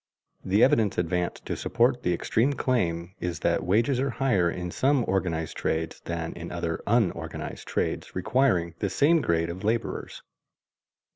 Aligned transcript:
The 0.43 0.63
evidence 0.63 0.97
advanced 0.97 1.45
to 1.45 1.55
support 1.55 2.01
the 2.01 2.11
extreme 2.11 2.53
claim 2.53 3.13
is 3.19 3.41
that 3.41 3.63
wages 3.63 3.99
are 3.99 4.09
higher 4.09 4.49
in 4.49 4.71
some 4.71 5.05
organized 5.07 5.55
trades 5.57 6.01
than 6.05 6.33
in 6.33 6.51
other 6.51 6.81
unorganized 6.87 7.67
trades 7.67 8.15
requiring 8.15 8.73
the 8.79 8.89
same 8.89 9.21
grade 9.21 9.51
of 9.51 9.63
laborers. 9.63 10.23